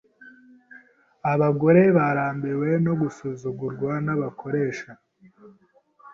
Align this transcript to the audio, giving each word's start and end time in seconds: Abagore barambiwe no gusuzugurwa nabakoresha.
Abagore 1.33 1.81
barambiwe 1.97 2.69
no 2.85 2.93
gusuzugurwa 3.01 3.91
nabakoresha. 4.05 4.89